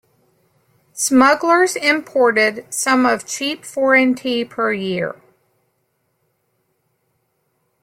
[0.93, 5.13] Smugglers imported some of cheap foreign tea per year.